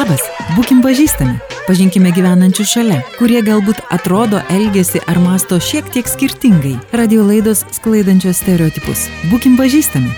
Labas, 0.00 0.22
būkim 0.56 0.78
pažįstami, 0.80 1.34
pažinkime 1.66 2.08
gyvenančius 2.16 2.70
šalia, 2.72 3.02
kurie 3.18 3.42
galbūt 3.44 3.82
atrodo, 3.92 4.38
elgesi 4.48 5.02
ar 5.04 5.18
masto 5.20 5.58
šiek 5.60 5.90
tiek 5.92 6.08
skirtingai. 6.08 6.72
Radio 6.96 7.26
laidos 7.28 7.66
sklaidančios 7.76 8.40
stereotipus. 8.40 9.02
Būkim 9.28 9.58
pažįstami. 9.60 10.08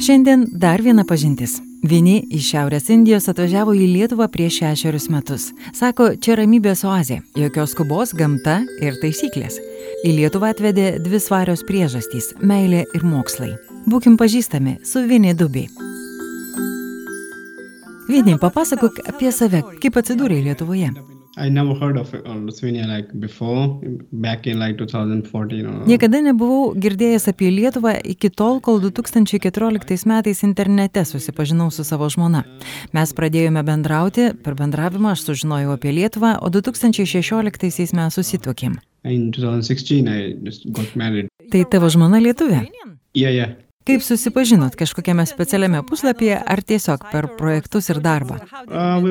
Šiandien 0.00 0.46
dar 0.64 0.80
viena 0.80 1.04
pažintis. 1.04 1.58
Vieni 1.84 2.22
iš 2.32 2.48
Šiaurės 2.54 2.88
Indijos 2.94 3.28
atvažiavo 3.28 3.76
į 3.76 3.90
Lietuvą 3.92 4.30
prieš 4.32 4.62
šešerius 4.62 5.10
metus. 5.12 5.50
Sako, 5.76 6.14
čia 6.16 6.40
ramybės 6.40 6.86
oazė, 6.88 7.20
jokios 7.36 7.76
skubos, 7.76 8.16
gamta 8.16 8.62
ir 8.80 8.96
taisyklės. 9.04 9.60
Į 10.00 10.16
Lietuvą 10.22 10.54
atvedė 10.56 10.94
dvi 10.96 11.20
svarios 11.20 11.60
priežastys- 11.68 12.32
meilė 12.40 12.86
ir 12.94 13.04
mokslai. 13.04 13.52
Būkim 13.84 14.16
pažįstami 14.16 14.78
su 14.86 15.04
Vinė 15.04 15.36
Dubi. 15.36 15.68
Vinė, 18.10 18.38
papasakok 18.42 19.02
apie 19.12 19.30
save, 19.34 19.62
kaip 19.82 19.98
atsidūrė 20.00 20.40
Lietuvoje. 20.42 20.90
Uh, 21.34 21.48
Lithuania 22.44 22.86
like 22.86 23.08
before, 23.14 23.80
back 24.12 24.46
in 24.46 24.58
like 24.58 24.76
2014. 24.76 25.64
Or... 25.66 25.86
Niekada 25.88 26.20
nebuvau 26.20 26.74
girdėjęs 26.76 27.30
apie 27.32 27.48
Lietuvą 27.54 27.94
iki 28.04 28.28
tol, 28.28 28.60
kol 28.60 28.82
2014 28.84 30.04
metais 30.10 30.42
internete 30.44 31.06
susipažinau 31.08 31.70
su 31.72 31.86
savo 31.88 32.10
žmona. 32.12 32.44
Mes 32.92 33.16
pradėjome 33.16 33.64
bendrauti, 33.64 34.32
per 34.44 34.58
bendravimą 34.60 35.14
aš 35.16 35.24
sužinojau 35.30 35.72
apie 35.78 35.96
Lietuvą, 35.96 36.36
o 36.42 36.52
2016 36.52 37.96
mes 37.96 38.20
susitokėm. 38.20 38.76
In 39.08 39.30
2016, 39.32 40.04
I 40.06 40.36
just 40.44 40.68
got 40.70 40.92
married. 40.94 41.32
Tai 41.50 41.64
tavo 41.70 41.88
žmona 41.88 42.20
Lietuvė? 42.20 42.66
Yeah, 43.16 43.32
yeah. 43.32 43.56
Kaip 43.82 44.02
susipažinot 44.02 44.76
kažkokiame 44.78 45.24
specialiame 45.26 45.80
puslapyje 45.82 46.36
ar 46.46 46.60
tiesiog 46.62 47.02
per 47.12 47.26
projektus 47.38 47.88
ir 47.90 47.98
darbą? 47.98 48.36
Uh, 48.38 48.42
uh, 48.70 49.02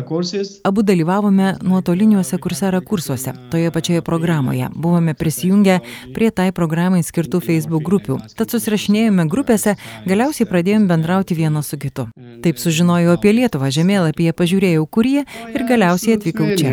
uh. 0.00 0.56
Abu 0.70 0.82
dalyvavome 0.82 1.52
nuotoliniuose 1.62 2.38
kursera 2.42 2.80
kursuose, 2.80 3.32
toje 3.50 3.70
pačioje 3.70 4.02
programoje. 4.02 4.68
Buvome 4.74 5.14
prisijungę 5.14 5.78
prie 6.14 6.30
tai 6.30 6.50
programai 6.52 7.04
skirtų 7.06 7.40
Facebook 7.44 7.86
grupių. 7.86 8.18
Tad 8.34 8.50
susirašinėjome 8.50 9.28
grupėse, 9.30 9.76
galiausiai 10.06 10.48
pradėjome 10.50 10.90
bendrauti 10.90 11.38
vienas 11.38 11.70
su 11.70 11.78
kitu. 11.78 12.08
Taip 12.42 12.58
sužinojau 12.58 13.14
apie 13.14 13.30
Lietuvą, 13.36 13.70
žemėlapyje 13.78 14.34
pažiūrėjau, 14.34 14.82
kur 14.90 15.06
jie 15.06 15.22
ir 15.54 15.66
galiausiai 15.70 16.18
atvykau 16.18 16.50
čia. 16.58 16.68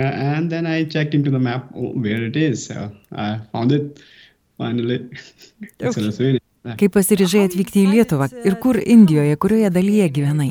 Finally. 4.57 5.09
It's 5.79 5.97
in 5.97 6.05
Lithuania. 6.09 6.39
Kaip 6.79 6.93
pasiryžai 6.95 7.41
atvykti 7.49 7.81
į 7.83 7.89
Lietuvą 7.91 8.29
ir 8.47 8.55
kur 8.63 8.77
Indijoje, 8.79 9.35
kurioje 9.35 9.69
dalyje 9.75 10.05
gyvenai? 10.15 10.49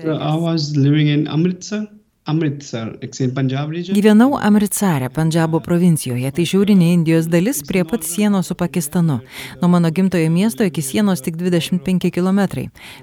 So 0.00 0.14
I 0.16 0.36
was 0.40 0.70
living 0.76 1.10
in 1.12 1.26
Amritsar. 1.28 1.84
Amritsar. 2.24 2.98
Gyvenau 3.94 4.36
Amritsare, 4.36 5.08
Pandžabo 5.08 5.60
provincijoje, 5.64 6.28
tai 6.36 6.44
šiaurinė 6.44 6.90
Indijos 6.92 7.26
dalis 7.32 7.62
prie 7.66 7.80
pat 7.88 8.04
sienos 8.04 8.50
su 8.50 8.54
Pakistanu. 8.54 9.18
Nuo 9.62 9.70
mano 9.72 9.90
gimtojo 9.90 10.28
miesto 10.30 10.64
iki 10.64 10.82
sienos 10.82 11.24
tik 11.24 11.38
25 11.40 12.10
km. 12.12 12.40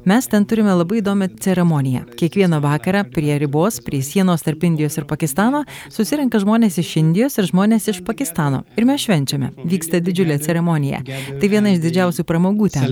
Mes 0.06 0.28
ten 0.30 0.46
turime 0.46 0.76
labai 0.78 1.02
įdomią 1.02 1.32
ceremoniją. 1.42 2.06
Kiekvieną 2.20 2.62
vakarą 2.62 3.04
prie 3.10 3.40
ribos, 3.42 3.82
prie 3.82 4.04
sienos 4.06 4.46
tarp 4.46 4.64
Indijos 4.64 4.98
ir 5.02 5.10
Pakistano, 5.10 5.64
susirenka 5.90 6.40
žmonės 6.40 6.78
iš 6.78 6.96
Indijos 7.02 7.38
ir 7.42 7.50
žmonės 7.50 7.90
iš 7.90 8.04
Pakistano. 8.06 8.64
Ir 8.78 8.86
mes 8.86 9.02
švenčiame. 9.02 9.56
Vyksta 9.66 9.98
didžiulė 10.00 10.38
ceremonija. 10.46 11.02
Tai 11.42 11.50
viena 11.50 11.74
iš 11.74 11.82
didžiausių 11.82 12.24
pramogų 12.24 12.70
ten. 12.78 12.86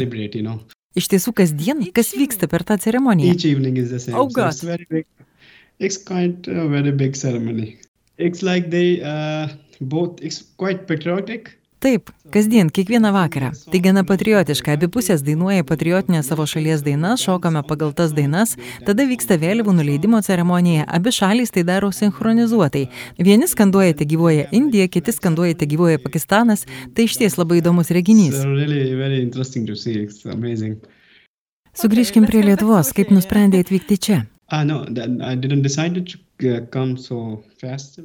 Iš 0.96 1.10
tiesų, 1.12 1.34
kasdien, 1.36 1.86
kas 1.94 2.14
vyksta 2.16 2.48
per 2.48 2.64
tą 2.64 2.80
ceremoniją? 2.80 3.36
Oh, 4.16 4.30
God. 4.32 4.56
It's 5.80 5.98
quite 5.98 6.48
a 6.48 6.68
very 6.68 6.92
big 6.92 7.16
ceremony. 7.16 7.78
It's 8.18 8.42
like 8.42 8.70
they 8.70 9.02
uh, 9.04 9.50
both. 9.82 10.22
It's 10.22 10.44
quite 10.58 10.88
patriotic. 10.88 11.58
Taip, 11.86 12.10
kasdien, 12.32 12.70
kiekvieną 12.72 13.12
vakarą. 13.14 13.52
Tai 13.72 13.80
gana 13.84 14.02
patriotiška, 14.08 14.74
abi 14.74 14.88
pusės 14.90 15.22
dainuoja 15.22 15.66
patriotinę 15.68 16.24
savo 16.26 16.48
šalies 16.50 16.82
dainas, 16.82 17.22
šokame 17.22 17.62
pagal 17.68 17.92
tas 17.94 18.16
dainas, 18.16 18.56
tada 18.88 19.06
vyksta 19.06 19.38
vėliavų 19.38 19.76
nuleidimo 19.76 20.22
ceremonija, 20.26 20.88
abi 20.88 21.14
šalys 21.14 21.54
tai 21.54 21.66
daro 21.68 21.92
sinchronizuotai. 21.94 22.88
Vieni 23.20 23.46
skanduoja 23.52 23.94
te 24.00 24.08
gyvoja 24.10 24.48
Indija, 24.56 24.88
kiti 24.90 25.14
skanduoja 25.14 25.60
te 25.60 25.70
gyvoja 25.70 26.02
Pakistanas, 26.02 26.66
tai 26.96 27.06
iš 27.06 27.20
ties 27.22 27.38
labai 27.38 27.60
įdomus 27.62 27.94
reginys. 27.94 28.40
So 28.42 28.56
really 28.56 28.96
very 28.96 29.22
interesting 29.22 29.68
to 29.70 29.76
see. 29.76 30.00
It's 30.08 30.26
amazing. 30.26 30.80
Sugrįžkim 31.76 32.26
prie 32.26 32.42
Lietuvos, 32.48 32.96
kaip 32.96 33.14
nusprendė 33.14 33.62
atvykti 33.62 34.00
čia. 34.00 34.24
Uh, 34.50 34.64
no, 34.64 34.86
that, 34.86 35.22
I 35.22 35.36
didn't 35.36 35.62
decide 35.62 36.08
to 36.40 36.56
uh, 36.58 36.66
come 36.68 36.98
so. 36.98 37.44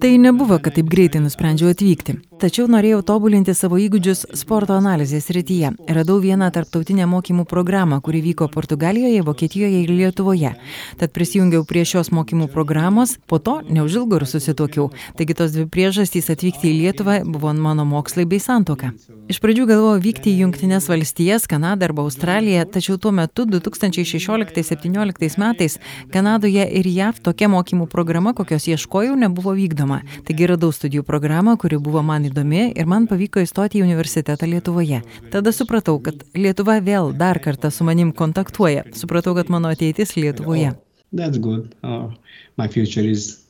Tai 0.01 0.13
nebuvo, 0.19 0.59
kad 0.63 0.75
taip 0.77 0.89
greitai 0.91 1.21
nusprendžiau 1.25 1.71
atvykti. 1.75 2.17
Tačiau 2.41 2.65
norėjau 2.73 3.03
tobulinti 3.05 3.53
savo 3.53 3.77
įgūdžius 3.77 4.23
sporto 4.41 4.73
analizės 4.73 5.27
rytyje. 5.35 5.75
Radau 5.93 6.17
vieną 6.23 6.47
tarptautinę 6.55 7.05
mokymų 7.11 7.45
programą, 7.45 7.99
kuri 8.01 8.23
vyko 8.25 8.49
Portugalijoje, 8.49 9.21
Vokietijoje 9.27 9.83
ir 9.83 9.91
Lietuvoje. 9.93 10.55
Tad 10.97 11.13
prisijungiau 11.13 11.67
prie 11.69 11.85
šios 11.85 12.09
mokymų 12.17 12.49
programos, 12.49 13.19
po 13.29 13.39
to 13.39 13.59
neužilgo 13.69 14.17
ir 14.17 14.27
susitokiau. 14.31 14.89
Taigi 15.19 15.37
tos 15.37 15.53
dvi 15.53 15.67
priežastys 15.69 16.33
atvykti 16.33 16.71
į 16.71 16.79
Lietuvą 16.79 17.19
buvo 17.29 17.53
mano 17.53 17.85
mokslai 17.85 18.25
bei 18.25 18.41
santoka. 18.41 18.95
Iš 19.31 19.39
pradžių 19.45 19.69
galvojau 19.69 20.01
vykti 20.03 20.33
į 20.33 20.41
Junktinės 20.47 20.89
valstijas, 20.91 21.45
Kanadą 21.51 21.91
arba 21.91 22.03
Australiją, 22.09 22.65
tačiau 22.73 22.97
tuo 22.99 23.13
metu 23.13 23.45
2016-2017 23.47 25.39
metais 25.39 25.77
Kanadoje 26.11 26.65
ir 26.81 26.89
JAV 26.89 27.21
tokia 27.29 27.53
mokymų 27.53 27.87
programa, 27.93 28.33
kokios 28.35 28.67
ieškojau, 28.73 29.15
nebuvo 29.21 29.50
vykdoma. 29.57 30.01
Taigi 30.29 30.49
radau 30.51 30.71
studijų 30.75 31.05
programą, 31.07 31.57
kuri 31.61 31.79
buvo 31.83 32.03
man 32.07 32.27
įdomi 32.29 32.71
ir 32.71 32.91
man 32.91 33.09
pavyko 33.11 33.43
įstoti 33.45 33.81
į 33.81 33.87
universitetą 33.87 34.49
Lietuvoje. 34.51 35.03
Tada 35.33 35.53
supratau, 35.57 35.99
kad 36.05 36.25
Lietuva 36.35 36.79
vėl 36.85 37.15
dar 37.17 37.41
kartą 37.43 37.73
su 37.75 37.87
manim 37.89 38.13
kontaktuoja. 38.17 38.87
Supratau, 38.97 39.35
kad 39.39 39.53
mano 39.53 39.73
ateitis 39.73 40.17
Lietuvoje. 40.17 40.75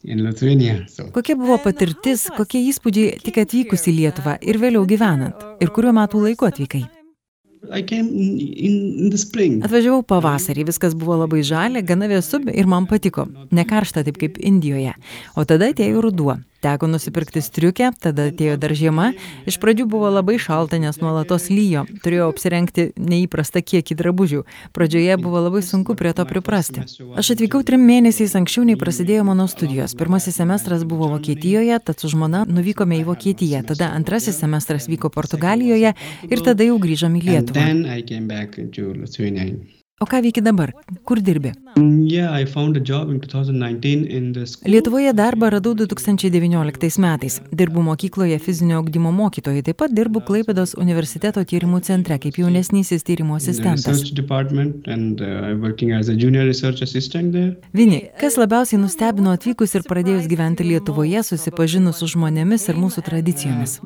Lithuania. 0.04 0.78
So 0.88 1.10
Kokia 1.12 1.36
buvo 1.36 1.58
patirtis, 1.60 2.24
kokie 2.36 2.62
įspūdžiai 2.70 3.18
tik 3.26 3.42
atvykus 3.42 3.84
į 3.90 3.98
Lietuvą 3.98 4.38
ir 4.40 4.60
vėliau 4.62 4.86
gyvenant? 4.88 5.44
Ir 5.60 5.74
kuriuo 5.74 5.92
metų 6.00 6.24
laiku 6.24 6.48
atvykai? 6.48 6.86
Atvažiavau 9.66 10.00
pavasarį, 10.09 10.65
viskas 10.71 10.94
buvo 10.97 11.19
labai 11.21 11.43
žalia, 11.44 11.82
gana 11.84 12.09
vėsu 12.09 12.41
ir 12.48 12.69
man 12.71 12.87
patiko. 12.88 13.26
Ne 13.53 13.66
karšta 13.69 14.04
taip 14.06 14.16
kaip 14.21 14.38
Indijoje. 14.41 14.94
O 15.37 15.44
tada 15.44 15.69
atėjo 15.75 16.00
ruduo. 16.06 16.38
Teko 16.60 16.91
nusipirkti 16.93 17.41
striukę, 17.41 17.88
tada 18.00 18.26
atėjo 18.28 18.59
dar 18.60 18.75
žiema. 18.76 19.06
Iš 19.48 19.56
pradžių 19.62 19.87
buvo 19.88 20.10
labai 20.12 20.37
šalta, 20.37 20.76
nes 20.82 20.98
nuolatos 21.00 21.48
lyjo. 21.48 21.87
Turėjau 22.04 22.28
apsirengti 22.34 22.91
neįprastą 23.00 23.62
kiekį 23.65 23.97
drabužių. 23.97 24.43
Pradžioje 24.76 25.16
buvo 25.22 25.41
labai 25.47 25.62
sunku 25.65 25.97
prie 25.97 26.12
to 26.16 26.26
priprasti. 26.28 26.84
Aš 27.16 27.32
atvykau 27.37 27.62
trim 27.65 27.81
mėnesiais 27.88 28.37
anksčiau 28.37 28.66
nei 28.69 28.76
prasidėjo 28.81 29.25
mano 29.31 29.48
studijos. 29.48 29.97
Pirmasis 29.97 30.37
semestras 30.37 30.84
buvo 30.84 31.09
Vokietijoje, 31.15 31.81
tad 31.81 31.97
su 32.04 32.12
žmona 32.12 32.44
nuvykome 32.44 33.00
į 33.00 33.09
Vokietiją. 33.09 33.65
Tada 33.72 33.94
antrasis 33.97 34.37
semestras 34.44 34.84
vyko 34.92 35.09
Portugalijoje 35.09 35.97
ir 36.28 36.44
tada 36.44 36.69
jau 36.69 36.77
grįžom 36.82 37.16
į 37.16 37.27
Lietuvą. 37.31 37.69
O 40.00 40.06
ką 40.08 40.22
veiki 40.24 40.40
dabar? 40.40 40.70
Kur 41.04 41.20
dirbi? 41.20 41.52
Mm, 41.76 42.06
Yeah, 42.10 42.32
I 42.42 42.46
found 42.46 42.76
a 42.76 42.80
job 42.80 43.10
in 43.10 43.20
2019 43.20 44.06
in 44.06 44.32
the 44.32 44.46
school. 44.46 44.72
Lietuvoje 44.72 45.12
darbą 45.12 45.50
radau 45.50 45.74
2019 45.74 46.98
metais. 46.98 47.40
Dirbu 47.52 47.82
mokykloje 47.82 48.38
fizinio 48.38 48.78
augdymo 48.80 49.12
mokytojai, 49.12 49.62
taip 49.62 49.76
pat 49.82 49.92
dirbu 49.92 50.22
Klaipėdos 50.24 50.72
universiteto 50.80 51.44
tyrimų 51.44 51.82
centre 51.84 52.16
kaip 52.18 52.38
jaunesnysis 52.40 53.04
tyrimo 53.04 53.36
asistentas. 53.36 53.84
uh. 57.36 57.56
Vini, 57.76 58.00
kas 58.20 58.38
labiausiai 58.41 58.80
nustebino 58.80 59.36
atvykus 59.36 59.76
ir 59.76 59.84
pradėjus 59.84 60.26
gyventi 60.32 60.64
Lietuvoje, 60.64 61.22
susipažinus 61.28 62.00
su 62.00 62.08
žmonėmis 62.16 62.68
ir 62.72 62.80
mūsų 62.80 63.04
tradicijomis? 63.04 63.80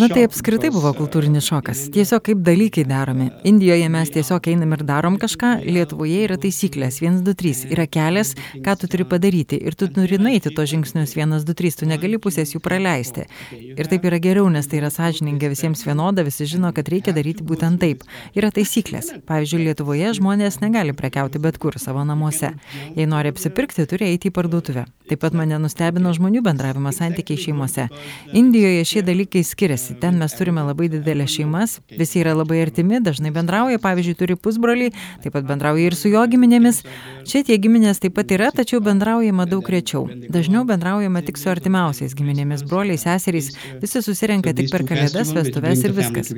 Na 0.00 0.06
tai 0.08 0.22
apskritai 0.24 0.70
buvo 0.72 0.88
uh, 0.88 0.96
kultūrinis 0.96 1.44
šokas. 1.50 1.82
Tiesiog 1.92 2.22
kaip 2.24 2.38
dalykai 2.40 2.86
daromi. 2.88 3.26
Indijoje 3.44 3.90
mes 3.92 4.08
tiesiog 4.14 4.46
einam 4.48 4.72
ir 4.72 4.84
darom 4.88 5.18
kažką, 5.20 5.50
Lietuvoje 5.66 6.22
yra 6.24 6.38
taisyklės 6.40 7.02
1, 7.04 7.18
2, 7.26 7.34
3. 7.36 7.66
Yra 7.76 7.84
kelias, 7.92 8.30
ką 8.64 8.76
tu 8.80 8.88
turi 8.88 9.04
padaryti. 9.04 9.58
Ir 9.60 9.76
tu 9.76 9.90
turi 9.92 10.16
nueiti 10.16 10.48
to 10.48 10.64
žingsnius 10.64 11.12
1, 11.12 11.44
2, 11.44 11.56
3. 11.60 11.76
Tu 11.82 11.90
negali 11.90 12.16
pusės 12.16 12.54
jų 12.54 12.62
praleisti. 12.64 13.26
Ir 13.52 13.92
taip 13.92 14.06
yra 14.08 14.16
geriau, 14.16 14.48
nes 14.48 14.64
tai 14.64 14.80
yra 14.80 14.88
sąžininga 14.94 15.52
visiems 15.52 15.84
vienoda, 15.84 16.24
visi 16.24 16.48
žino, 16.48 16.72
kad 16.72 16.88
reikia 16.88 17.12
daryti 17.12 17.44
būtent 17.44 17.76
taip. 17.84 18.06
Yra 18.32 18.48
taisyklės. 18.48 19.12
Pavyzdžiui, 19.28 19.60
Lietuvoje 19.68 20.14
žmonės 20.16 20.62
negali 20.64 20.96
prekiauti 20.96 21.44
bet 21.44 21.60
kur 21.60 21.76
savo 21.76 22.00
namuose. 22.08 22.54
Jei 22.96 23.04
nori 23.12 23.36
apsipirkti, 23.36 23.84
turi 23.92 24.08
eiti 24.08 24.32
į 24.32 24.36
parduotuvę. 24.40 24.88
Taip 25.06 25.20
pat 25.22 25.36
mane 25.38 25.60
nustebino 25.62 26.10
žmonių 26.16 26.40
bendravimas 26.42 26.96
santykiai 26.98 27.38
šeimose. 27.44 27.90
Indijoje 28.34 28.85
šie 28.86 29.02
dalykai 29.06 29.42
skiriasi. 29.46 29.96
Ten 30.00 30.18
mes 30.20 30.34
turime 30.38 30.64
labai 30.66 30.88
didelės 30.92 31.32
šeimas, 31.34 31.76
visi 31.98 32.20
yra 32.22 32.34
labai 32.36 32.60
artimi, 32.64 33.00
dažnai 33.04 33.32
bendrauja, 33.34 33.80
pavyzdžiui, 33.82 34.16
turi 34.18 34.36
pusbrolį, 34.40 34.90
taip 35.24 35.36
pat 35.36 35.46
bendrauja 35.48 35.90
ir 35.90 35.96
su 35.98 36.12
jo 36.12 36.22
giminėmis. 36.32 36.82
Čia 37.28 37.44
tie 37.46 37.58
giminės 37.62 38.02
taip 38.02 38.16
pat 38.18 38.32
yra, 38.36 38.50
tačiau 38.54 38.82
bendraujama 38.84 39.48
daug 39.50 39.68
rečiau. 39.76 40.06
Dažniau 40.32 40.64
bendraujama 40.68 41.24
tik 41.26 41.40
su 41.40 41.50
artimiausiais 41.52 42.16
giminėmis, 42.18 42.64
broliai, 42.68 43.00
seserys, 43.00 43.52
visi 43.82 44.04
susirenka 44.06 44.54
tik 44.56 44.70
per 44.72 44.86
kalėdas, 44.88 45.34
vestuves 45.36 45.86
ir 45.86 45.96
viskas. 45.96 46.32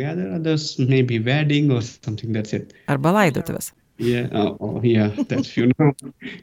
Arba 2.89 3.15
laidotuvės. 3.21 3.73
Yeah, 3.99 4.29
oh, 4.33 4.57
oh 4.61 4.81
yeah, 4.83 5.11
that 5.27 5.45
funeral. 5.55 5.93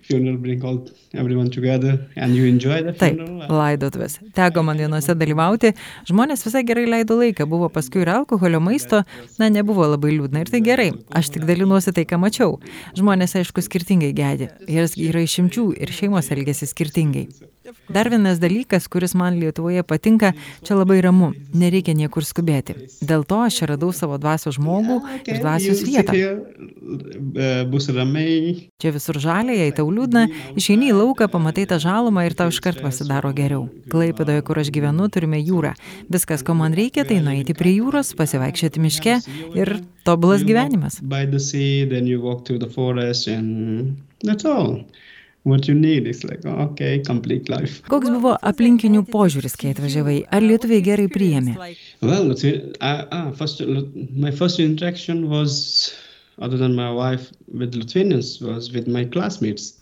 funeral 0.03 0.37
bring 0.37 0.61
all 0.65 0.85
everyone 1.13 1.49
together 1.49 2.05
and 2.17 2.35
you 2.35 2.45
enjoy 2.45 2.83
the 2.83 2.91
funeral. 2.91 3.39
Taip, 3.39 3.53
laidotuvės. 3.55 4.17
Teko 4.35 4.63
man 4.67 4.81
vienose 4.83 5.15
dalyvauti, 5.15 5.71
žmonės 6.09 6.43
visai 6.43 6.65
gerai 6.67 6.83
leido 6.89 7.15
laiką, 7.15 7.47
buvo 7.47 7.71
paskui 7.71 8.03
ir 8.03 8.11
alkoholio, 8.11 8.59
maisto, 8.59 9.05
na, 9.39 9.47
nebuvo 9.47 9.87
labai 9.87 10.17
liūdna 10.17 10.43
ir 10.43 10.51
tai 10.51 10.63
gerai. 10.67 10.91
Aš 11.15 11.31
tik 11.37 11.47
dalinuosi 11.47 11.95
tai, 11.95 12.03
ką 12.09 12.19
mačiau. 12.19 12.59
Žmonės, 12.99 13.39
aišku, 13.39 13.63
skirtingai 13.63 14.11
gedi. 14.17 14.51
Ir 14.67 14.91
yra 15.07 15.23
išimčių 15.23 15.69
ir 15.79 15.95
šeimos 15.95 16.33
elgesi 16.35 16.67
skirtingai. 16.67 17.29
Dar 17.89 18.09
vienas 18.09 18.37
dalykas, 18.37 18.85
kuris 18.87 19.15
man 19.17 19.39
Lietuvoje 19.39 19.81
patinka, 19.83 20.33
čia 20.61 20.75
labai 20.77 20.99
ramu, 21.01 21.31
nereikia 21.57 21.95
niekur 21.97 22.25
skubėti. 22.25 22.75
Dėl 23.01 23.23
to 23.25 23.39
aš 23.41 23.63
radau 23.71 23.89
savo 23.95 24.19
dvasios 24.21 24.59
žmogų 24.59 24.99
ir 25.25 25.39
dvasios 25.41 25.81
vietą. 25.87 26.13
Čia 28.81 28.91
visur 28.93 29.17
žalia, 29.23 29.55
jei 29.57 29.73
tau 29.73 29.87
liūdna, 29.89 30.27
išeini 30.61 30.91
į 30.91 30.97
lauką, 30.99 31.29
pamatai 31.33 31.65
tą 31.71 31.79
žalumą 31.81 32.27
ir 32.27 32.37
tau 32.37 32.53
iškart 32.53 32.83
pasidaro 32.85 33.33
geriau. 33.33 33.65
Klaipidoje, 33.89 34.45
kur 34.45 34.61
aš 34.61 34.69
gyvenu, 34.75 35.09
turime 35.09 35.41
jūrą. 35.41 35.73
Viskas, 36.13 36.45
ko 36.45 36.53
man 36.59 36.77
reikia, 36.77 37.07
tai 37.09 37.17
nueiti 37.25 37.57
prie 37.57 37.73
jūros, 37.79 38.13
pasivaikščioti 38.19 38.83
miške 38.85 39.17
ir 39.57 39.73
tobulas 40.05 40.45
gyvenimas. 40.45 41.01
That's 44.25 44.45
all 44.45 44.85
what 45.45 45.67
you 45.67 45.75
need 45.75 46.07
is 46.07 46.23
like, 46.23 46.43
okay, 46.43 46.99
complete 47.05 47.49
life. 47.53 47.81
Koks 47.85 48.09
buvo 48.09 48.33
aplinkinių 48.49 49.03
požiūris, 49.13 49.53
kai 49.61 49.75
atvažiavai? 49.75 50.17
Ar 50.33 50.41
lietuviai 50.41 50.81
gerai 50.85 51.05
priėmė? 51.13 51.53
Well, 52.01 52.33
see, 52.35 52.57
uh, 52.81 53.05
uh, 53.11 53.29
first, 53.37 53.61
my 54.25 54.31
first 54.33 54.59
interaction 54.59 55.29
was 55.29 55.93
other 56.41 56.57
than 56.57 56.75
my 56.75 56.89
wife 56.91 57.29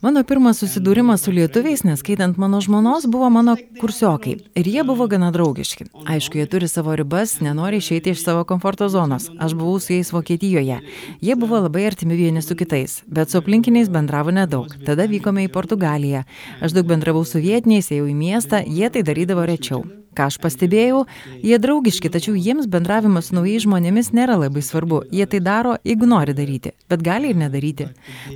Mano 0.04 0.20
pirmas 0.28 0.58
susidūrimas 0.60 1.24
su 1.24 1.32
lietuviais, 1.32 1.80
neskaitant 1.88 2.36
mano 2.36 2.60
žmonos, 2.60 3.06
buvo 3.08 3.30
mano 3.32 3.54
kursiokai. 3.80 4.34
Ir 4.60 4.68
jie 4.68 4.84
buvo 4.84 5.06
gana 5.08 5.30
draugiški. 5.32 5.88
Aišku, 6.04 6.38
jie 6.38 6.46
turi 6.50 6.68
savo 6.68 6.92
ribas, 6.96 7.38
nenori 7.40 7.80
išeiti 7.80 8.12
iš 8.12 8.20
savo 8.26 8.44
komforto 8.44 8.90
zonos. 8.92 9.30
Aš 9.40 9.56
buvau 9.56 9.80
su 9.80 9.94
jais 9.96 10.12
Vokietijoje. 10.12 10.78
Jie 11.24 11.36
buvo 11.40 11.62
labai 11.64 11.86
artimi 11.88 12.20
vieni 12.20 12.42
su 12.42 12.56
kitais, 12.56 13.00
bet 13.06 13.32
su 13.32 13.40
aplinkiniais 13.40 13.88
bendravo 13.88 14.30
nedaug. 14.30 14.76
Tada 14.84 15.08
vykome 15.08 15.48
į 15.48 15.52
Portugaliją. 15.56 16.26
Aš 16.60 16.76
daug 16.76 16.92
bendravau 16.92 17.24
su 17.24 17.40
vietiniais, 17.40 17.88
ėjau 17.88 18.12
į 18.12 18.16
miestą, 18.18 18.60
jie 18.68 18.92
tai 18.92 19.06
darydavo 19.08 19.48
rečiau. 19.48 19.84
Ką 20.14 20.28
aš 20.30 20.36
pastebėjau, 20.38 21.00
jie 21.42 21.56
draugiški, 21.58 22.10
tačiau 22.14 22.36
jiems 22.38 22.68
bendravimas 22.70 23.32
su 23.32 23.34
naujais 23.34 23.64
žmonėmis 23.64 24.12
nėra 24.14 24.36
labai 24.38 24.62
svarbu. 24.62 25.02
Jie 25.10 25.26
tai 25.26 25.40
daro, 25.42 25.74
jeigu 25.82 26.06
nori 26.06 26.36
daryti, 26.38 26.70
bet 26.90 27.02
gali 27.02 27.32
ir 27.32 27.40
nedaryti. 27.40 27.53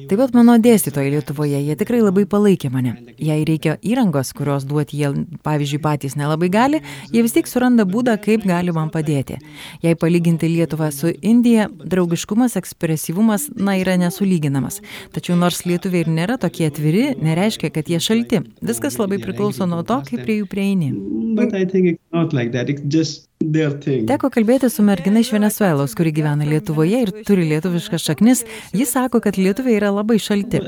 Taip 0.09 0.20
pat 0.20 0.35
mano 0.37 0.56
dėstytojai 0.62 1.12
Lietuvoje, 1.17 1.61
jie 1.65 1.76
tikrai 1.79 2.00
labai 2.03 2.25
palaikė 2.31 2.70
mane. 2.73 2.94
Jei 3.19 3.44
reikia 3.49 3.76
įrangos, 3.82 4.32
kurios 4.37 4.67
duoti 4.69 5.00
jie, 5.00 5.11
pavyzdžiui, 5.47 5.81
patys 5.85 6.17
nelabai 6.19 6.50
gali, 6.53 6.82
jie 7.12 7.23
vis 7.25 7.35
tiek 7.37 7.49
suranda 7.50 7.87
būdą, 7.88 8.17
kaip 8.23 8.47
gali 8.49 8.75
man 8.75 8.93
padėti. 8.94 9.38
Jei 9.85 9.99
palyginti 9.99 10.50
Lietuvą 10.50 10.91
su 10.94 11.12
Indija, 11.23 11.69
draugiškumas, 11.69 12.56
ekspresyvumas, 12.61 13.49
na, 13.56 13.76
yra 13.81 13.99
nesulyginamas. 14.00 14.81
Tačiau 15.15 15.38
nors 15.38 15.64
lietuviai 15.69 16.06
ir 16.06 16.12
nėra 16.12 16.38
tokie 16.41 16.69
atviri, 16.71 17.12
nereiškia, 17.23 17.73
kad 17.75 17.91
jie 17.91 18.00
šalti. 18.03 18.43
Viskas 18.64 18.99
labai 19.00 19.21
priklauso 19.23 19.69
nuo 19.69 19.85
to, 19.87 20.00
kaip 20.09 20.25
prie 20.25 20.41
jų 20.41 20.50
prieini. 20.50 20.93
But 21.38 21.55
I 21.55 21.64
think 21.64 21.87
it's 21.87 22.12
not 22.12 22.32
like 22.32 22.53
that. 22.53 22.69
It's 22.69 22.82
just. 22.82 23.28
Teko 24.08 24.31
kalbėti 24.35 24.69
su 24.70 24.82
mergina 24.82 25.23
iš 25.23 25.31
Venezuelos, 25.32 25.94
kuri 25.99 26.11
gyvena 26.17 26.46
Lietuvoje 26.49 27.05
ir 27.05 27.12
turi 27.26 27.46
lietuviškas 27.52 28.02
šaknis. 28.11 28.43
Jis 28.75 28.90
sako, 28.96 29.23
kad 29.23 29.38
lietuviai 29.38 29.79
yra 29.79 29.93
labai 29.94 30.19
šalti. 30.19 30.58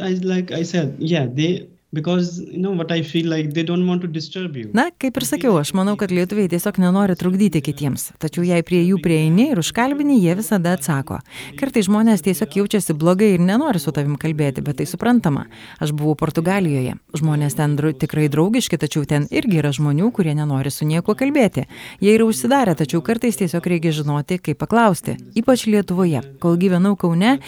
Na, 4.78 4.84
kaip 5.02 5.16
ir 5.18 5.24
sakiau, 5.26 5.56
aš 5.58 5.72
manau, 5.74 5.96
kad 5.98 6.12
lietuviai 6.14 6.46
tiesiog 6.52 6.76
nenori 6.78 7.16
trukdyti 7.18 7.58
kitiems. 7.66 8.12
Tačiau 8.22 8.44
jei 8.46 8.62
prie 8.62 8.78
jų 8.84 9.00
prieini 9.02 9.48
ir 9.50 9.58
užkalbini, 9.58 10.20
jie 10.22 10.36
visada 10.38 10.76
atsako. 10.78 11.18
Kartai 11.58 11.82
žmonės 11.82 12.22
tiesiog 12.22 12.54
jaučiasi 12.60 12.94
blogai 12.94 13.32
ir 13.34 13.42
nenori 13.42 13.82
su 13.82 13.90
tavim 13.90 14.14
kalbėti, 14.22 14.62
bet 14.62 14.78
tai 14.78 14.86
suprantama. 14.86 15.48
Aš 15.82 15.90
buvau 15.98 16.14
Portugalijoje. 16.20 16.94
Žmonės 17.18 17.58
ten 17.58 17.74
dra 17.80 17.90
tikrai 17.90 18.28
draugiški, 18.30 18.78
tačiau 18.78 19.02
ten 19.02 19.26
irgi 19.34 19.58
yra 19.58 19.74
žmonių, 19.74 20.12
kurie 20.14 20.36
nenori 20.38 20.70
su 20.70 20.86
niekuo 20.86 21.18
kalbėti. 21.18 21.66
Jie 21.98 22.14
yra 22.14 22.30
užsidarę, 22.30 22.76
tačiau 22.78 23.02
kartais 23.02 23.42
tiesiog 23.42 23.66
reikia 23.66 23.90
žinoti, 23.98 24.38
kaip 24.38 24.62
paklausti. 24.62 25.18
Ypač 25.42 25.66
Lietuvoje. 25.66 26.22
Kol 26.38 26.54
gyvenau 26.62 26.94
Kaune, 26.94 27.40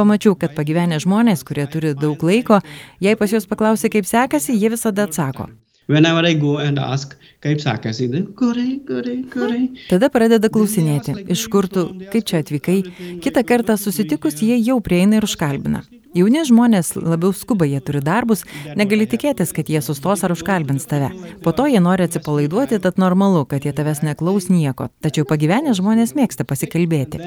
pamačiau, 0.00 0.32
kad 0.40 0.56
pagyvenę 0.56 0.96
žmonės, 1.04 1.44
kurie 1.44 1.68
turi 1.68 1.92
daug 1.98 2.22
laiko, 2.24 2.62
jei 3.04 3.12
pas 3.20 3.32
juos 3.32 3.44
paklausia, 3.90 3.92
kaip 3.92 4.06
sekasi, 4.06 4.58
jie 4.58 4.70
visada 4.70 5.06
atsako. 5.06 5.48
Whenever 5.88 6.24
I 6.24 6.34
go 6.34 6.58
and 6.58 6.78
ask, 6.78 7.16
kaip 7.42 7.58
sekasi, 7.58 8.08
gerai, 8.08 8.80
gerai, 8.86 9.24
gerai. 9.28 9.70
Tada 9.88 10.08
pradeda 10.08 10.48
klausinėti, 10.48 11.26
iš 11.28 11.48
kur 11.50 11.66
tu, 11.66 11.88
kaip 12.12 12.24
čia 12.24 12.42
atvykai. 12.44 12.84
Kitą 13.20 13.42
kartą 13.42 13.76
susitikus, 13.76 14.40
jie 14.40 14.56
jau 14.62 14.80
prieina 14.80 15.18
ir 15.18 15.24
užkalbina. 15.24 15.82
Jauni 16.14 16.42
žmonės 16.46 16.96
labiau 16.96 17.32
skuba, 17.32 17.66
jie 17.66 17.80
turi 17.80 18.00
darbus, 18.02 18.44
negali 18.76 19.06
tikėtis, 19.06 19.52
kad 19.52 19.68
jie 19.68 19.80
sustos 19.82 20.22
ar 20.24 20.30
užkalbins 20.30 20.86
tave. 20.86 21.10
Po 21.42 21.50
to 21.52 21.66
jie 21.66 21.82
nori 21.82 22.06
atsipalaiduoti, 22.06 22.78
tad 22.82 22.98
normalu, 22.98 23.44
kad 23.46 23.66
jie 23.66 23.74
tavęs 23.74 24.02
neklaus 24.06 24.48
nieko. 24.50 24.90
Tačiau 25.02 25.26
pagyvenę 25.26 25.74
žmonės 25.74 26.14
mėgsta 26.14 26.46
pasikalbėti. 26.46 27.18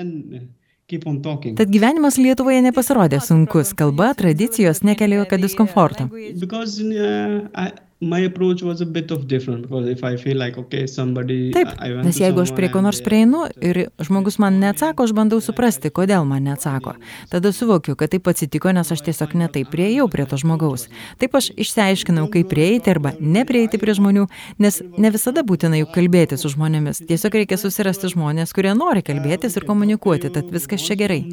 Tad 0.83 1.69
gyvenimas 1.71 2.17
Lietuvoje 2.19 2.59
nepasirodė 2.65 3.21
sunkus, 3.23 3.71
kalba, 3.77 4.09
tradicijos 4.19 4.83
nekelia 4.83 5.21
jokio 5.21 5.39
diskomforto. 5.39 6.09
Because, 6.41 6.83
uh, 6.83 7.47
I, 7.55 7.71
my 8.03 8.19
approach 8.25 8.61
was 8.61 8.81
a 8.81 8.85
bit 8.85 9.11
of 9.11 9.27
different 9.27 9.63
because 9.63 9.89
if 9.89 10.03
I 10.03 10.17
feel 10.17 10.37
like 10.37 10.57
okay 10.57 10.87
somebody 10.87 11.51
Taip, 11.55 11.71
nes 12.03 12.19
jeigu 12.19 12.43
aš 12.43 12.53
prie 12.57 12.69
ko 12.73 12.81
nors 12.83 13.01
prieinu 13.05 13.45
ir 13.63 13.87
žmogus 14.03 14.39
man 14.41 14.59
neatsako, 14.61 15.07
aš 15.07 15.13
bandau 15.15 15.39
suprasti, 15.43 15.91
kodėl 15.93 16.27
man 16.27 16.45
neatsako. 16.47 16.95
Tada 17.31 17.53
suvokiu, 17.55 17.95
kad 17.99 18.13
taip 18.13 18.27
atsitiko, 18.31 18.71
nes 18.75 18.91
aš 18.93 19.03
tiesiog 19.07 19.35
netaip 19.39 19.71
prieėjau 19.73 20.07
prie 20.11 20.27
to 20.29 20.39
žmogaus. 20.41 20.87
Taip 21.21 21.35
aš 21.39 21.51
išsiaiškinau, 21.55 22.27
kaip 22.33 22.49
prieiti 22.51 22.93
arba 22.93 23.13
neprieiti 23.19 23.79
prie 23.81 23.97
žmonių, 23.97 24.27
nes 24.63 24.81
ne 24.97 25.13
visada 25.13 25.45
būtina 25.47 25.79
juk 25.81 25.93
kalbėti 25.95 26.39
su 26.39 26.51
žmonėmis. 26.53 27.03
Tiesiog 27.09 27.39
reikia 27.41 27.59
susirasti 27.61 28.11
žmonės, 28.13 28.55
kurie 28.55 28.75
nori 28.77 29.05
kalbėtis 29.05 29.57
ir 29.59 29.67
komunikuoti, 29.69 30.33
tad 30.33 30.51
viskas 30.53 30.85
čia 30.85 30.99
gerai. 30.99 31.23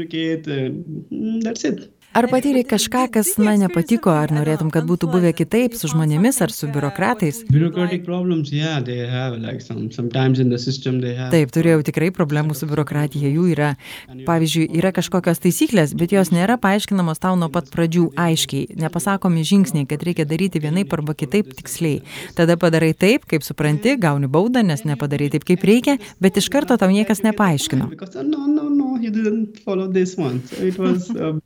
Ar 2.10 2.26
patyrei 2.26 2.64
kažką, 2.66 3.04
kas, 3.14 3.36
na, 3.38 3.52
nepatiko, 3.54 4.10
ar 4.10 4.32
norėtum, 4.34 4.66
kad 4.74 4.82
būtų 4.82 5.06
buvę 5.12 5.30
kitaip 5.30 5.76
su 5.78 5.86
žmonėmis 5.92 6.40
ar 6.42 6.50
su 6.50 6.66
biurokratais? 6.66 7.44
Taip, 11.30 11.52
turėjau 11.54 11.84
tikrai 11.86 12.08
problemų 12.16 12.56
su 12.58 12.66
biurokratija, 12.66 13.30
jų 13.30 13.44
yra. 13.52 13.68
Pavyzdžiui, 14.26 14.66
yra 14.80 14.90
kažkokios 14.96 15.38
taisyklės, 15.44 15.94
bet 15.94 16.10
jos 16.16 16.32
nėra 16.34 16.58
paaiškinamos 16.58 17.22
tau 17.22 17.36
nuo 17.38 17.46
pat 17.46 17.70
pradžių 17.70 18.08
aiškiai, 18.18 18.74
nepasakomi 18.82 19.46
žingsniai, 19.46 19.86
kad 19.86 20.02
reikia 20.02 20.26
daryti 20.26 20.58
vienaip 20.66 20.90
arba 20.98 21.14
kitaip 21.14 21.54
tiksliai. 21.62 22.02
Tada 22.34 22.58
padarai 22.58 22.90
taip, 22.90 23.22
kaip 23.30 23.46
supranti, 23.46 23.94
gauni 24.02 24.26
baudą, 24.26 24.66
nes 24.66 24.82
nepadarai 24.82 25.30
taip, 25.30 25.46
kaip 25.46 25.62
reikia, 25.62 25.94
bet 26.18 26.42
iš 26.42 26.50
karto 26.50 26.74
tau 26.74 26.90
niekas 26.90 27.22
nepaaiškino. 27.22 27.86
No, 29.00 29.22
no, 29.22 29.30
no, 29.30 30.42
so 30.46 30.64
was, 30.78 31.10
uh, 31.16 31.38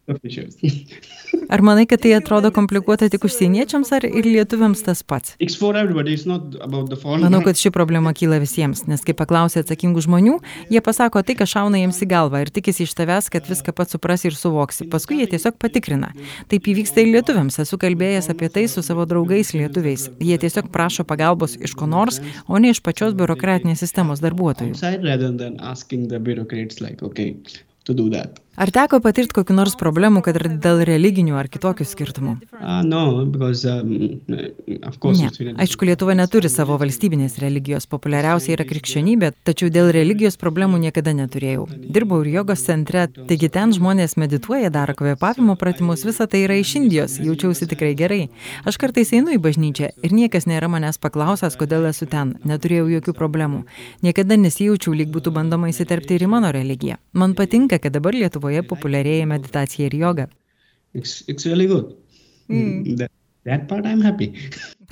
Ar 1.48 1.62
manai, 1.64 1.86
kad 1.90 2.02
tai 2.04 2.14
atrodo 2.16 2.50
komplikuota 2.54 3.08
tik 3.12 3.24
užsieniečiams 3.26 3.92
ar 3.96 4.06
ir 4.08 4.26
lietuviams 4.26 4.82
tas 4.86 5.02
pats? 5.06 5.34
Manau, 7.24 7.42
kad 7.46 7.58
ši 7.60 7.72
problema 7.74 8.14
kyla 8.16 8.38
visiems, 8.42 8.84
nes 8.90 9.04
kai 9.04 9.16
paklausia 9.16 9.64
atsakingų 9.64 10.04
žmonių, 10.06 10.38
jie 10.72 10.82
pasako 10.84 11.22
tai, 11.26 11.36
kas 11.38 11.52
šauna 11.54 11.80
jiems 11.82 12.00
į 12.04 12.10
galvą 12.10 12.44
ir 12.44 12.52
tikisi 12.54 12.86
iš 12.86 12.94
tavęs, 12.98 13.30
kad 13.32 13.48
viską 13.50 13.74
pats 13.76 13.96
suprasi 13.96 14.30
ir 14.30 14.38
suvoksi. 14.38 14.88
Paskui 14.92 15.20
jie 15.22 15.28
tiesiog 15.34 15.58
patikrina. 15.60 16.12
Taip 16.52 16.70
įvyksta 16.70 17.04
ir 17.04 17.12
lietuviams. 17.14 17.60
Esu 17.64 17.78
kalbėjęs 17.80 18.30
apie 18.32 18.50
tai 18.52 18.66
su 18.70 18.84
savo 18.86 19.06
draugais 19.08 19.54
lietuviais. 19.56 20.08
Jie 20.22 20.38
tiesiog 20.40 20.70
prašo 20.74 21.06
pagalbos 21.08 21.58
iš 21.60 21.76
ko 21.78 21.88
nors, 21.90 22.20
o 22.48 22.60
ne 22.60 22.74
iš 22.74 22.82
pačios 22.84 23.16
biurokratinės 23.18 23.84
sistemos 23.84 24.24
darbuotojų. 24.24 24.74
Ar 28.54 28.70
teko 28.70 29.00
patirti 29.02 29.34
kokiu 29.34 29.56
nors 29.56 29.74
problemu, 29.74 30.20
kad 30.22 30.36
ir 30.38 30.46
dėl 30.62 30.84
religinių 30.86 31.34
ar 31.40 31.48
kitokių 31.50 31.84
skirtumų? 31.90 32.36
Um, 32.54 32.86
Ne. 35.04 35.30
Aišku, 35.58 35.86
Lietuva 35.88 36.14
neturi 36.14 36.48
savo 36.52 36.76
valstybinės 36.78 37.38
religijos, 37.42 37.86
populiariausia 37.90 38.54
yra 38.54 38.66
krikščionybė, 38.68 39.32
tačiau 39.46 39.70
dėl 39.74 39.90
religijos 39.94 40.38
problemų 40.40 40.78
niekada 40.84 41.14
neturėjau. 41.16 41.66
Dirbau 41.94 42.20
ir 42.22 42.30
jogos 42.36 42.62
centre, 42.66 43.06
taigi 43.28 43.50
ten 43.52 43.74
žmonės 43.74 44.16
medituoja, 44.20 44.70
daro 44.74 44.94
kvėpavimo 44.98 45.56
pratimus, 45.60 46.04
visa 46.06 46.28
tai 46.30 46.44
yra 46.46 46.58
iš 46.60 46.76
Indijos, 46.78 47.18
jaučiausi 47.22 47.68
tikrai 47.70 47.92
gerai. 47.98 48.20
Aš 48.68 48.78
kartais 48.82 49.12
einu 49.16 49.34
į 49.34 49.40
bažnyčią 49.42 49.90
ir 50.04 50.14
niekas 50.14 50.48
nėra 50.50 50.70
manęs 50.70 51.00
paklausęs, 51.02 51.58
kodėl 51.58 51.88
esu 51.90 52.06
ten, 52.10 52.36
neturėjau 52.46 52.86
jokių 52.96 53.16
problemų. 53.18 53.64
Niekada 54.06 54.38
nesijaučiau, 54.40 54.94
lyg 54.94 55.10
būtų 55.14 55.34
bandoma 55.34 55.70
įsiterpti 55.72 56.18
ir 56.18 56.26
į 56.26 56.32
mano 56.36 56.54
religiją. 56.54 57.00
Man 57.12 57.34
patinka, 57.38 57.78
kad 57.82 57.94
dabar 57.94 58.14
Lietuvoje 58.44 58.68
populiarėja 58.68 59.26
meditacija 59.26 59.88
ir 59.88 59.94
joga. 59.96 60.28
It's, 60.94 61.24
it's 61.26 61.46
really 61.46 61.66
good. 61.66 61.96
That, 62.48 63.10
that 63.44 63.68
part 63.68 63.86
I'm 63.86 64.02
happy. 64.02 64.34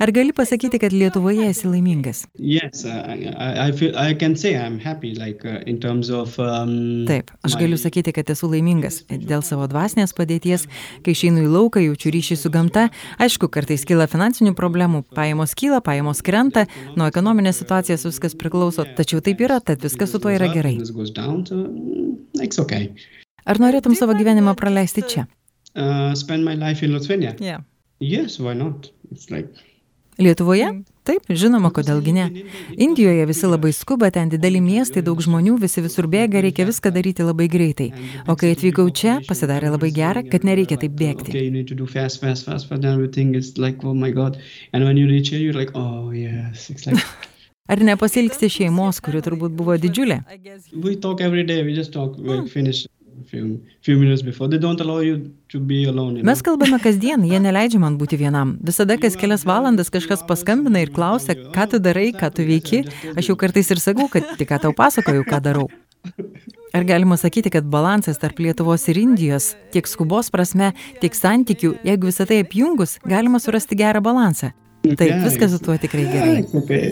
Ar 0.00 0.10
gali 0.10 0.32
pasakyti, 0.32 0.78
kad 0.80 0.92
Lietuvoje 0.92 1.44
esi 1.50 1.68
laimingas? 1.68 2.24
yes, 2.38 2.84
I, 2.84 3.68
I, 3.68 3.72
feel 3.72 3.92
I 3.96 4.14
can 4.14 4.34
say 4.36 4.56
I'm 4.56 4.78
happy, 4.80 5.14
like 5.14 5.44
uh, 5.44 5.60
in 5.66 5.78
terms 5.80 6.08
of. 6.10 6.38
Um, 6.40 7.04
Taip, 7.06 7.30
aš 7.44 7.58
galiu 7.60 7.76
sakyti, 7.76 8.12
kad 8.16 8.30
esu 8.32 8.48
laimingas 8.48 9.02
dėl 9.08 9.44
savo 9.44 9.68
dvasinės 9.68 10.16
padėties, 10.16 10.64
kai 11.04 11.12
išeinu 11.12 11.44
į 11.44 11.52
lauką, 11.52 11.84
jaučiu 11.84 12.14
ryšį 12.16 12.40
su 12.40 12.50
gamta, 12.50 12.88
aišku, 13.20 13.52
kartais 13.52 13.84
kyla 13.84 14.08
finansinių 14.08 14.56
problemų, 14.56 15.04
pajamos 15.12 15.52
kyla, 15.54 15.82
pajamos 15.84 16.24
krenta, 16.24 16.64
nuo 16.96 17.10
ekonominės 17.12 17.60
situacijos 17.60 18.08
viskas 18.08 18.34
priklauso, 18.34 18.88
tačiau 18.96 19.20
taip 19.20 19.44
yra, 19.44 19.60
tad 19.60 19.84
viskas 19.84 20.16
su 20.16 20.22
tuo 20.24 20.32
yra 20.32 20.48
gerai. 20.56 20.78
Mm. 23.42 23.50
Ar 23.50 23.58
norėtum 23.58 23.96
savo 23.98 24.14
gyvenimą 24.14 24.54
praleisti 24.58 25.02
čia? 25.02 25.26
Uh, 25.74 26.12
spend 26.14 26.44
my 26.44 26.54
life 26.54 26.84
in 26.84 26.92
Lithuania. 26.92 27.34
Yeah. 27.40 27.64
Yes, 27.98 28.38
why 28.38 28.54
not? 28.54 28.90
It's 29.10 29.30
like 29.30 29.48
Lietuvoje? 30.20 30.68
Taip, 31.02 31.24
žinoma, 31.34 31.72
kodėlgi 31.74 32.12
ne. 32.14 32.24
Indijoje 32.84 33.24
visi 33.26 33.48
labai 33.48 33.72
skuba, 33.74 34.10
ten 34.14 34.28
dideli 34.30 34.60
miestai, 34.62 35.02
daug 35.02 35.18
žmonių, 35.24 35.56
visi 35.64 35.82
visur 35.82 36.06
bėga, 36.06 36.42
reikia 36.44 36.66
viską 36.68 36.92
daryti 36.94 37.26
labai 37.26 37.48
greitai. 37.50 37.88
O 38.28 38.36
kai 38.38 38.52
atvykau 38.54 38.86
čia, 38.92 39.16
pasidarė 39.26 39.72
labai 39.72 39.90
gera, 39.96 40.22
kad 40.22 40.46
nereikia 40.46 40.78
taip 40.78 40.94
bėgti. 41.00 41.32
okay, 41.32 41.44
you 41.48 41.50
need 41.50 41.66
to 41.66 41.74
do 41.74 41.86
fast, 41.86 42.20
fast, 42.20 42.46
fast, 42.46 42.68
but 42.68 42.82
then 42.82 42.92
everything 42.92 43.34
is 43.34 43.56
like, 43.58 43.82
oh 43.82 43.94
my 43.94 44.12
god. 44.12 44.38
And 44.72 44.84
when 44.84 44.96
you 44.96 45.08
reach 45.08 45.30
here, 45.30 45.40
you're 45.40 45.58
like, 45.58 45.72
oh 45.74 46.12
yes. 46.12 46.70
It's 46.70 46.86
like 46.86 47.02
Ar 47.72 47.78
nepasilgsti 47.78 48.48
šeimos, 48.50 48.98
kuri 49.00 49.20
turbūt 49.22 49.52
buvo 49.56 49.76
didžiulė? 49.80 50.18
Mes 56.26 56.42
kalbame 56.44 56.78
kasdien, 56.82 57.24
jie 57.28 57.40
neleidžia 57.42 57.80
man 57.82 57.98
būti 58.00 58.18
vienam. 58.20 58.56
Visada 58.64 58.96
kas 59.00 59.18
kelias 59.20 59.46
valandas 59.48 59.92
kažkas 59.92 60.24
paskambina 60.28 60.82
ir 60.84 60.92
klausia, 60.94 61.36
ką 61.54 61.68
tu 61.74 61.82
darai, 61.82 62.10
ką 62.16 62.32
tu 62.34 62.46
veiki. 62.48 62.84
Aš 63.16 63.32
jau 63.32 63.38
kartais 63.38 63.70
ir 63.70 63.82
sakau, 63.82 64.08
kad 64.12 64.34
tik 64.38 64.50
ką 64.52 64.60
tau 64.66 64.76
pasakoju, 64.76 65.26
ką 65.28 65.42
darau. 65.44 65.68
Ar 66.72 66.86
galima 66.88 67.18
sakyti, 67.20 67.50
kad 67.52 67.68
balansas 67.68 68.18
tarp 68.18 68.40
Lietuvos 68.40 68.88
ir 68.88 68.98
Indijos, 69.02 69.52
tiek 69.74 69.86
skubos 69.86 70.32
prasme, 70.32 70.72
tiek 71.02 71.14
santykių, 71.14 71.74
jeigu 71.84 72.08
visą 72.08 72.26
tai 72.28 72.40
apjungus, 72.46 72.96
galima 73.04 73.42
surasti 73.44 73.76
gerą 73.76 74.00
balansą? 74.04 74.54
Taip, 74.82 75.12
viskas 75.22 75.52
su 75.52 75.60
tuo 75.62 75.76
tikrai 75.78 76.06
gerai. 76.10 76.86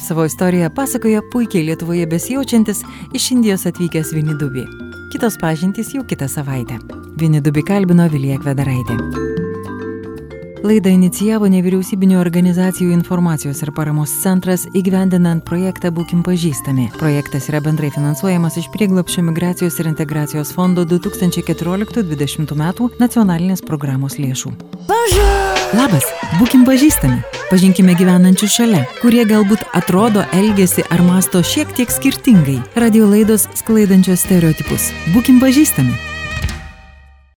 Savo 0.00 0.24
istoriją 0.24 0.70
pasakoja 0.76 1.24
puikiai 1.32 1.66
Lietuvoje 1.66 2.06
besijaučiantis 2.06 2.84
iš 3.14 3.30
Indijos 3.34 3.66
atvykęs 3.66 4.14
Vinidubi. 4.16 4.64
Kitos 5.12 5.36
pažintys 5.40 5.94
jau 5.94 6.04
kitą 6.04 6.28
savaitę. 6.28 6.78
Vinidubi 7.20 7.62
kalbino 7.62 8.08
Vilija 8.10 8.38
Kvedaraitė. 8.42 8.96
Laidą 10.66 10.90
inicijavo 10.90 11.46
nevyriausybinio 11.52 12.18
organizacijų 12.18 12.90
informacijos 12.96 13.60
ir 13.62 13.70
paramos 13.76 14.10
centras 14.24 14.64
įgyvendinant 14.74 15.44
projektą 15.46 15.92
Būkim 15.94 16.24
pažįstami. 16.26 16.88
Projektas 16.98 17.46
yra 17.52 17.62
bendrai 17.62 17.92
finansuojamas 17.94 18.58
iš 18.58 18.66
prieglapščio 18.74 19.22
migracijos 19.28 19.78
ir 19.78 19.92
integracijos 19.92 20.50
fondo 20.56 20.82
2014-2020 20.90 22.58
metų 22.58 22.90
nacionalinės 22.98 23.62
programos 23.62 24.18
lėšų. 24.18 24.56
Labas, 25.74 26.04
būkim 26.38 26.62
pažįstami. 26.62 27.18
Pažinkime 27.50 27.96
gyvenančius 27.98 28.54
šalia, 28.54 28.84
kurie 29.00 29.24
galbūt 29.26 29.64
atrodo, 29.74 30.22
elgesi 30.36 30.84
ar 30.94 31.02
masto 31.02 31.42
šiek 31.42 31.72
tiek 31.74 31.90
skirtingai. 31.90 32.60
Radio 32.78 33.08
laidos 33.10 33.48
sklaidančios 33.58 34.22
stereotipus. 34.22 34.92
Būkim 35.14 35.42
pažįstami. 35.42 36.15